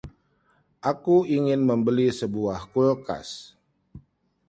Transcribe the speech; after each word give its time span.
Aku 0.91 1.15
ingin 1.37 1.59
membeli 1.69 2.07
sebuah 2.19 2.59
kulkas. 2.73 3.29